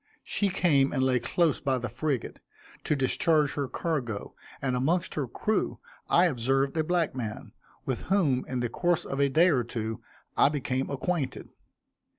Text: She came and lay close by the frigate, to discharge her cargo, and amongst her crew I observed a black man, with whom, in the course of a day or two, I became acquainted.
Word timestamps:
She 0.23 0.49
came 0.49 0.91
and 0.91 1.03
lay 1.03 1.19
close 1.19 1.59
by 1.59 1.77
the 1.77 1.87
frigate, 1.87 2.39
to 2.85 2.95
discharge 2.95 3.53
her 3.53 3.67
cargo, 3.67 4.33
and 4.59 4.75
amongst 4.75 5.13
her 5.13 5.27
crew 5.27 5.77
I 6.09 6.25
observed 6.25 6.75
a 6.75 6.83
black 6.83 7.13
man, 7.13 7.51
with 7.85 8.01
whom, 8.09 8.43
in 8.47 8.61
the 8.61 8.69
course 8.69 9.05
of 9.05 9.19
a 9.19 9.29
day 9.29 9.49
or 9.51 9.63
two, 9.63 10.01
I 10.35 10.49
became 10.49 10.89
acquainted. 10.89 11.49